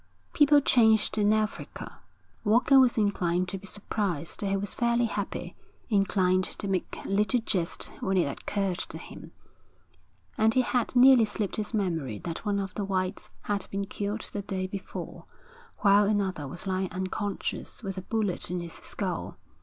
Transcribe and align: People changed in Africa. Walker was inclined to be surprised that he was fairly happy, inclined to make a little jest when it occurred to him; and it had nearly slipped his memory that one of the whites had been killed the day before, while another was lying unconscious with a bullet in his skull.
People 0.33 0.61
changed 0.61 1.19
in 1.19 1.31
Africa. 1.31 1.99
Walker 2.43 2.79
was 2.79 2.97
inclined 2.97 3.47
to 3.49 3.59
be 3.59 3.67
surprised 3.67 4.39
that 4.39 4.47
he 4.49 4.57
was 4.57 4.73
fairly 4.73 5.05
happy, 5.05 5.55
inclined 5.89 6.45
to 6.45 6.67
make 6.67 6.97
a 7.05 7.07
little 7.07 7.39
jest 7.41 7.89
when 7.99 8.17
it 8.17 8.23
occurred 8.25 8.79
to 8.79 8.97
him; 8.97 9.31
and 10.39 10.57
it 10.57 10.63
had 10.63 10.95
nearly 10.95 11.25
slipped 11.25 11.57
his 11.57 11.75
memory 11.75 12.17
that 12.17 12.43
one 12.43 12.57
of 12.57 12.73
the 12.73 12.83
whites 12.83 13.29
had 13.43 13.67
been 13.69 13.85
killed 13.85 14.21
the 14.33 14.41
day 14.41 14.65
before, 14.65 15.25
while 15.81 16.05
another 16.05 16.47
was 16.47 16.65
lying 16.65 16.91
unconscious 16.91 17.83
with 17.83 17.95
a 17.95 18.01
bullet 18.01 18.49
in 18.49 18.59
his 18.59 18.73
skull. 18.73 19.37